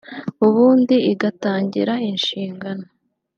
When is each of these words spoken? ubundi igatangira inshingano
ubundi 0.45 0.95
igatangira 1.11 1.93
inshingano 2.09 2.85